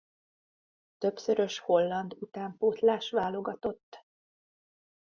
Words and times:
Többszörös 0.97 1.59
holland 1.59 2.15
utánpótlás 2.19 3.11
válogatott. 3.11 4.05